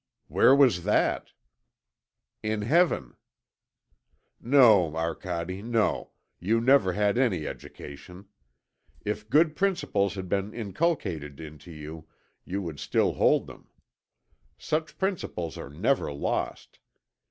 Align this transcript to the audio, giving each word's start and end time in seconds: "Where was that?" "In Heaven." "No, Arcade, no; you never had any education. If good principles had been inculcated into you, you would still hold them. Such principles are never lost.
"Where 0.27 0.55
was 0.55 0.83
that?" 0.83 1.29
"In 2.41 2.63
Heaven." 2.63 3.17
"No, 4.41 4.95
Arcade, 4.95 5.63
no; 5.63 6.13
you 6.39 6.59
never 6.59 6.93
had 6.93 7.19
any 7.19 7.45
education. 7.45 8.25
If 9.05 9.29
good 9.29 9.55
principles 9.55 10.15
had 10.15 10.27
been 10.27 10.55
inculcated 10.55 11.39
into 11.39 11.69
you, 11.71 12.07
you 12.43 12.63
would 12.63 12.79
still 12.79 13.13
hold 13.13 13.45
them. 13.45 13.69
Such 14.57 14.97
principles 14.97 15.55
are 15.55 15.69
never 15.69 16.11
lost. 16.11 16.79